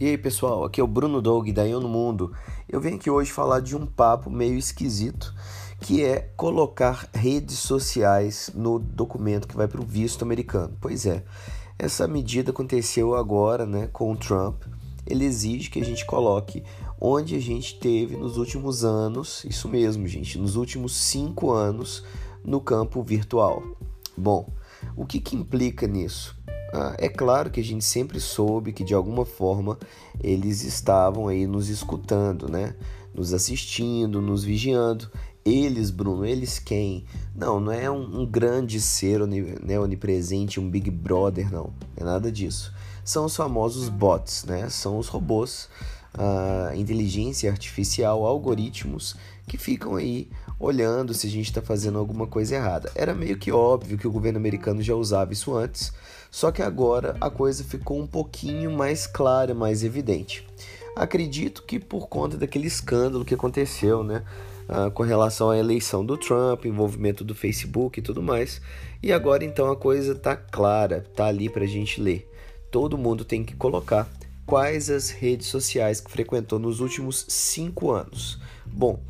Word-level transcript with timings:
E 0.00 0.06
aí 0.06 0.18
pessoal, 0.18 0.64
aqui 0.64 0.80
é 0.80 0.84
o 0.84 0.88
Bruno 0.88 1.22
Doug 1.22 1.50
da 1.50 1.68
Eu 1.68 1.80
no 1.80 1.88
Mundo. 1.88 2.32
Eu 2.68 2.80
venho 2.80 2.96
aqui 2.96 3.08
hoje 3.08 3.30
falar 3.30 3.60
de 3.60 3.76
um 3.76 3.86
papo 3.86 4.28
meio 4.28 4.58
esquisito, 4.58 5.32
que 5.80 6.02
é 6.02 6.32
colocar 6.36 7.08
redes 7.14 7.58
sociais 7.58 8.50
no 8.52 8.80
documento 8.80 9.46
que 9.46 9.56
vai 9.56 9.68
para 9.68 9.80
o 9.80 9.86
visto 9.86 10.22
americano. 10.22 10.76
Pois 10.80 11.06
é, 11.06 11.24
essa 11.78 12.08
medida 12.08 12.50
aconteceu 12.50 13.14
agora 13.14 13.64
né, 13.64 13.86
com 13.92 14.10
o 14.10 14.16
Trump. 14.16 14.64
Ele 15.06 15.24
exige 15.24 15.70
que 15.70 15.78
a 15.78 15.84
gente 15.84 16.04
coloque 16.04 16.64
onde 17.00 17.36
a 17.36 17.40
gente 17.40 17.78
teve 17.78 18.16
nos 18.16 18.36
últimos 18.36 18.84
anos, 18.84 19.44
isso 19.44 19.68
mesmo, 19.68 20.08
gente, 20.08 20.38
nos 20.38 20.56
últimos 20.56 20.96
cinco 20.96 21.52
anos 21.52 22.02
no 22.44 22.60
campo 22.60 23.00
virtual. 23.00 23.62
Bom, 24.16 24.52
o 24.96 25.06
que, 25.06 25.20
que 25.20 25.36
implica 25.36 25.86
nisso? 25.86 26.36
Ah, 26.76 26.92
é 26.98 27.08
claro 27.08 27.50
que 27.50 27.60
a 27.60 27.64
gente 27.64 27.84
sempre 27.84 28.18
soube 28.18 28.72
que 28.72 28.82
de 28.82 28.94
alguma 28.94 29.24
forma 29.24 29.78
eles 30.20 30.64
estavam 30.64 31.28
aí 31.28 31.46
nos 31.46 31.68
escutando, 31.68 32.48
né? 32.48 32.74
Nos 33.14 33.32
assistindo, 33.32 34.20
nos 34.20 34.42
vigiando. 34.42 35.08
Eles, 35.44 35.92
Bruno, 35.92 36.26
eles 36.26 36.58
quem? 36.58 37.04
Não, 37.32 37.60
não 37.60 37.70
é 37.70 37.88
um, 37.88 38.22
um 38.22 38.26
grande 38.26 38.80
ser 38.80 39.24
né, 39.24 39.78
onipresente, 39.78 40.58
um 40.58 40.68
Big 40.68 40.90
Brother, 40.90 41.52
não. 41.52 41.72
É 41.96 42.02
nada 42.02 42.32
disso. 42.32 42.74
São 43.04 43.26
os 43.26 43.36
famosos 43.36 43.88
bots, 43.88 44.44
né? 44.44 44.68
São 44.68 44.98
os 44.98 45.06
robôs, 45.06 45.68
a 46.12 46.70
ah, 46.70 46.76
inteligência 46.76 47.52
artificial, 47.52 48.26
algoritmos 48.26 49.14
que 49.46 49.56
ficam 49.56 49.94
aí 49.94 50.28
olhando 50.64 51.12
se 51.12 51.26
a 51.26 51.30
gente 51.30 51.46
está 51.46 51.60
fazendo 51.60 51.98
alguma 51.98 52.26
coisa 52.26 52.54
errada. 52.56 52.90
Era 52.94 53.14
meio 53.14 53.36
que 53.36 53.52
óbvio 53.52 53.98
que 53.98 54.08
o 54.08 54.10
governo 54.10 54.38
americano 54.38 54.82
já 54.82 54.94
usava 54.94 55.32
isso 55.32 55.54
antes, 55.54 55.92
só 56.30 56.50
que 56.50 56.62
agora 56.62 57.16
a 57.20 57.30
coisa 57.30 57.62
ficou 57.62 58.00
um 58.00 58.06
pouquinho 58.06 58.72
mais 58.72 59.06
clara, 59.06 59.54
mais 59.54 59.84
evidente. 59.84 60.46
Acredito 60.96 61.62
que 61.62 61.78
por 61.78 62.08
conta 62.08 62.36
daquele 62.36 62.66
escândalo 62.66 63.24
que 63.24 63.34
aconteceu, 63.34 64.02
né? 64.02 64.24
Ah, 64.68 64.90
com 64.90 65.02
relação 65.02 65.50
à 65.50 65.58
eleição 65.58 66.04
do 66.04 66.16
Trump, 66.16 66.64
envolvimento 66.64 67.22
do 67.22 67.34
Facebook 67.34 67.98
e 67.98 68.02
tudo 68.02 68.22
mais. 68.22 68.62
E 69.02 69.12
agora 69.12 69.44
então 69.44 69.70
a 69.70 69.76
coisa 69.76 70.14
tá 70.14 70.34
clara, 70.34 71.04
tá 71.14 71.26
ali 71.26 71.48
para 71.48 71.64
a 71.64 71.68
gente 71.68 72.00
ler. 72.00 72.30
Todo 72.70 72.96
mundo 72.96 73.24
tem 73.24 73.44
que 73.44 73.54
colocar 73.54 74.08
quais 74.46 74.88
as 74.88 75.10
redes 75.10 75.48
sociais 75.48 76.00
que 76.00 76.10
frequentou 76.10 76.58
nos 76.58 76.80
últimos 76.80 77.26
cinco 77.28 77.90
anos. 77.90 78.38
Bom, 78.64 79.00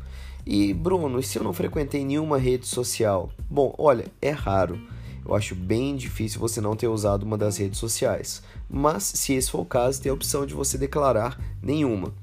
e 0.45 0.73
Bruno, 0.73 1.19
e 1.19 1.23
se 1.23 1.39
eu 1.39 1.43
não 1.43 1.51
frequentei 1.51 2.05
nenhuma 2.05 2.37
rede 2.37 2.67
social? 2.67 3.31
Bom, 3.49 3.73
olha, 3.79 4.05
é 4.21 4.29
raro. 4.29 4.79
Eu 5.27 5.33
acho 5.33 5.55
bem 5.55 5.95
difícil 5.95 6.39
você 6.39 6.61
não 6.61 6.75
ter 6.75 6.87
usado 6.87 7.23
uma 7.23 7.35
das 7.35 7.57
redes 7.57 7.79
sociais. 7.79 8.43
Mas, 8.69 9.03
se 9.03 9.33
esse 9.33 9.49
for 9.49 9.61
o 9.61 9.65
caso, 9.65 9.99
tem 9.99 10.11
a 10.11 10.13
opção 10.13 10.45
de 10.45 10.53
você 10.53 10.77
declarar 10.77 11.39
nenhuma. 11.63 12.13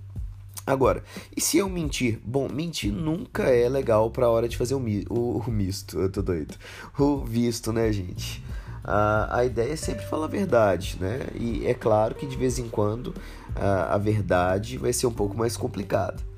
Agora, 0.65 1.03
e 1.37 1.41
se 1.41 1.59
eu 1.59 1.69
mentir? 1.69 2.21
Bom, 2.25 2.49
mentir 2.49 2.93
nunca 2.93 3.43
é 3.43 3.69
legal 3.69 4.09
para 4.09 4.27
a 4.27 4.31
hora 4.31 4.49
de 4.49 4.57
fazer 4.57 4.77
o, 4.77 4.81
mi 4.81 5.05
o, 5.11 5.43
o, 5.45 5.51
misto, 5.51 5.99
eu 5.99 6.09
tô 6.09 6.23
doido. 6.23 6.55
O 6.97 7.25
visto, 7.25 7.73
né, 7.73 7.91
gente? 7.91 8.41
A, 8.85 9.39
a 9.39 9.45
ideia 9.45 9.73
é 9.73 9.77
sempre 9.77 10.07
falar 10.07 10.27
a 10.27 10.29
verdade, 10.29 10.97
né? 11.01 11.27
E 11.35 11.67
é 11.67 11.75
claro 11.75 12.15
que 12.15 12.25
de 12.25 12.37
vez 12.37 12.61
em 12.61 12.69
quando 12.69 13.13
a, 13.57 13.95
a 13.95 13.99
verdade 13.99 14.79
vai 14.79 14.93
ser 14.93 15.09
um 15.09 15.13
pouco 15.13 15.37
mais 15.37 15.57
complicada 15.57 16.32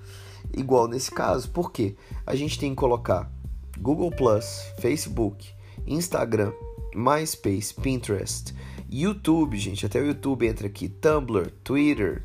igual 0.57 0.89
nesse 0.89 1.11
caso. 1.11 1.51
Por 1.51 1.73
quê? 1.73 1.97
A 2.27 2.35
gente 2.35 2.59
tem 2.59 2.71
que 2.71 2.77
colocar 2.77 3.31
Google 3.79 4.13
Facebook, 4.79 5.49
Instagram, 5.87 6.53
MySpace, 6.95 7.75
Pinterest, 7.75 8.55
YouTube, 8.89 9.57
gente, 9.57 9.85
até 9.85 10.01
o 10.01 10.07
YouTube 10.07 10.47
entra 10.47 10.67
aqui, 10.67 10.89
Tumblr, 10.89 11.51
Twitter 11.63 12.23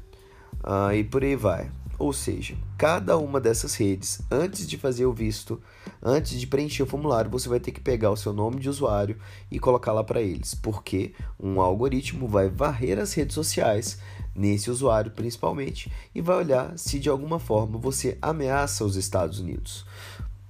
uh, 0.64 0.94
e 0.94 1.04
por 1.04 1.24
aí 1.24 1.36
vai. 1.36 1.72
Ou 2.00 2.14
seja, 2.14 2.56
cada 2.78 3.18
uma 3.18 3.42
dessas 3.42 3.76
redes, 3.76 4.22
antes 4.32 4.66
de 4.66 4.78
fazer 4.78 5.06
o 5.06 5.12
visto, 5.12 5.62
antes 6.02 6.40
de 6.40 6.48
preencher 6.48 6.82
o 6.82 6.86
formulário, 6.86 7.30
você 7.30 7.50
vai 7.50 7.60
ter 7.60 7.74
que 7.74 7.82
pegar 7.82 8.10
o 8.10 8.16
seu 8.16 8.32
nome 8.32 8.62
de 8.62 8.70
usuário 8.70 9.18
e 9.52 9.60
colocar 9.60 9.92
lá 9.92 10.02
para 10.02 10.22
eles, 10.22 10.56
porque 10.56 11.14
um 11.38 11.60
algoritmo 11.60 12.26
vai 12.26 12.48
varrer 12.48 12.98
as 12.98 13.14
redes 13.14 13.36
sociais 13.36 14.00
nesse 14.34 14.72
usuário 14.72 15.12
principalmente 15.12 15.92
e 16.16 16.22
vai 16.22 16.38
olhar 16.38 16.78
se 16.78 16.98
de 16.98 17.10
alguma 17.10 17.38
forma 17.38 17.78
você 17.78 18.18
ameaça 18.22 18.86
os 18.86 18.96
Estados 18.96 19.40
Unidos. 19.40 19.86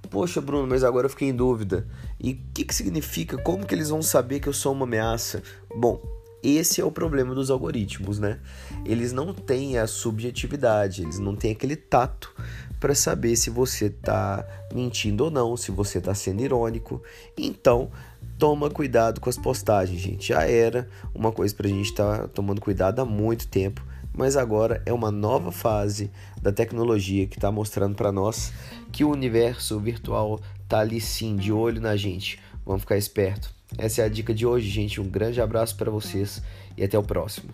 Poxa, 0.08 0.40
Bruno, 0.40 0.68
mas 0.68 0.84
agora 0.84 1.06
eu 1.06 1.10
fiquei 1.10 1.28
em 1.28 1.34
dúvida. 1.34 1.86
E 2.18 2.32
o 2.32 2.38
que, 2.54 2.64
que 2.64 2.74
significa? 2.74 3.38
Como 3.38 3.66
que 3.66 3.74
eles 3.74 3.90
vão 3.90 4.02
saber 4.02 4.38
que 4.38 4.48
eu 4.48 4.52
sou 4.52 4.72
uma 4.72 4.84
ameaça? 4.84 5.42
Bom, 5.76 6.00
esse 6.42 6.80
é 6.80 6.84
o 6.84 6.90
problema 6.90 7.34
dos 7.34 7.50
algoritmos, 7.50 8.18
né? 8.18 8.40
Eles 8.84 9.12
não 9.12 9.34
têm 9.34 9.78
a 9.78 9.86
subjetividade, 9.86 11.02
eles 11.02 11.18
não 11.18 11.36
têm 11.36 11.52
aquele 11.52 11.76
tato 11.76 12.34
para 12.78 12.94
saber 12.94 13.36
se 13.36 13.50
você 13.50 13.86
está 13.86 14.46
mentindo 14.72 15.24
ou 15.24 15.30
não, 15.30 15.56
se 15.56 15.70
você 15.70 15.98
está 15.98 16.14
sendo 16.14 16.40
irônico. 16.40 17.02
Então, 17.36 17.90
toma 18.38 18.70
cuidado 18.70 19.20
com 19.20 19.28
as 19.28 19.36
postagens, 19.36 20.00
gente. 20.00 20.28
Já 20.28 20.44
era 20.44 20.88
uma 21.14 21.30
coisa 21.30 21.54
para 21.54 21.66
a 21.66 21.70
gente 21.70 21.90
estar 21.90 22.20
tá 22.20 22.28
tomando 22.28 22.60
cuidado 22.60 23.00
há 23.00 23.04
muito 23.04 23.46
tempo, 23.46 23.84
mas 24.14 24.34
agora 24.34 24.82
é 24.86 24.92
uma 24.92 25.10
nova 25.10 25.52
fase 25.52 26.10
da 26.40 26.50
tecnologia 26.50 27.26
que 27.26 27.36
está 27.36 27.52
mostrando 27.52 27.94
para 27.94 28.10
nós 28.10 28.50
que 28.90 29.04
o 29.04 29.10
universo 29.10 29.78
virtual 29.78 30.40
tá 30.66 30.80
ali 30.80 31.00
sim, 31.00 31.36
de 31.36 31.52
olho 31.52 31.82
na 31.82 31.96
gente. 31.96 32.38
Vamos 32.64 32.80
ficar 32.80 32.96
esperto. 32.96 33.59
Essa 33.78 34.02
é 34.02 34.04
a 34.04 34.08
dica 34.08 34.34
de 34.34 34.46
hoje, 34.46 34.68
gente. 34.68 35.00
Um 35.00 35.08
grande 35.08 35.40
abraço 35.40 35.76
para 35.76 35.90
vocês 35.90 36.42
e 36.76 36.84
até 36.84 36.98
o 36.98 37.02
próximo. 37.02 37.50